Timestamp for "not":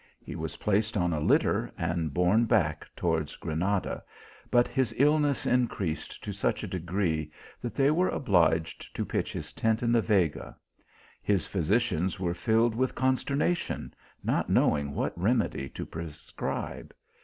14.23-14.49